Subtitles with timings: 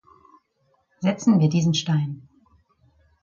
[0.99, 2.27] Setzen wir diesen Stein.